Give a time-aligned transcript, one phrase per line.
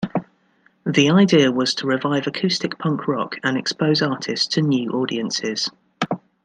[0.83, 5.69] The idea was to revive acoustic punk rock and expose artists to new audiences.